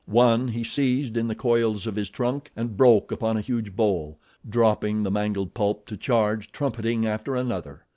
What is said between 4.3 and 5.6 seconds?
dropping the mangled